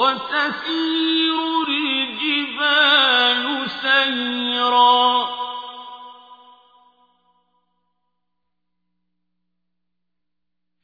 وتسير 0.10 1.68
الجبال 1.68 3.44
سيرا. 3.70 5.30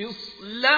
إصلاح 0.05 0.70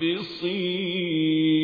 فاصبصي 0.00 1.63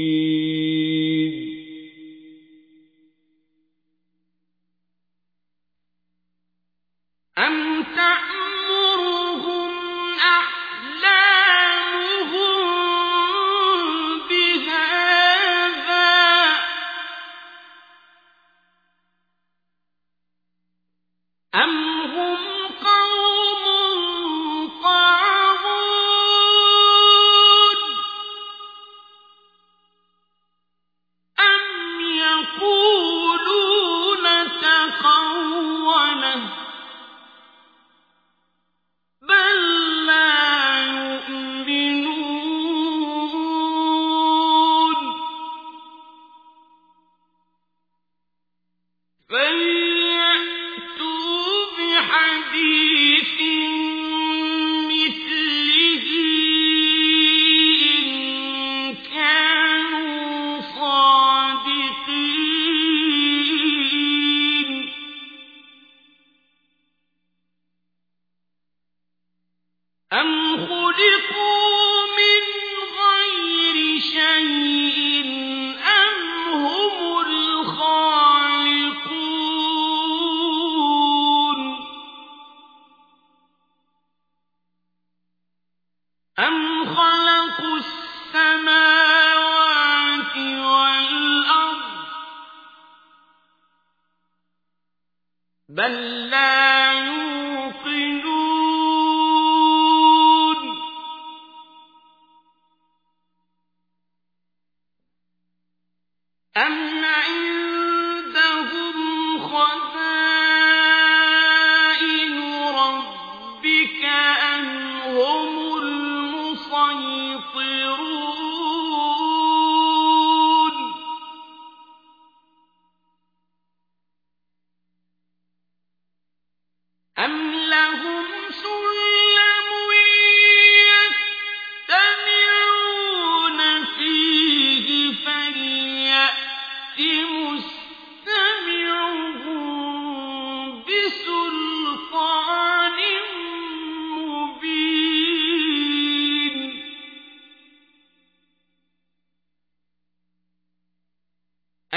بل 95.71 95.93
لا 96.31 96.60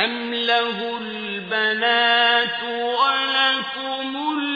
أم 0.03 0.33
له 0.33 0.97
البنات 0.97 2.63
ولكم 2.63 4.15
البنات 4.39 4.52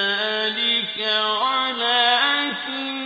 ذلك 0.00 0.98
ولكن 1.42 2.99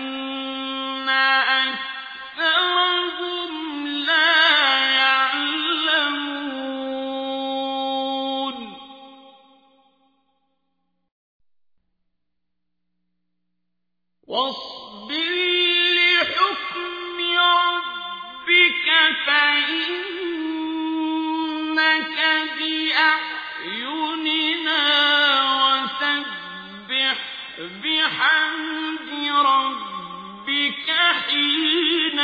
بحمد 27.58 29.10
ربك 29.46 30.90
حين 31.26 32.18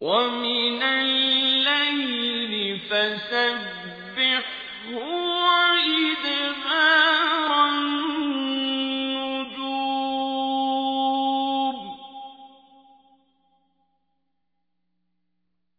ومن 0.00 0.82
الليل 0.82 2.54
فسبح 2.80 3.77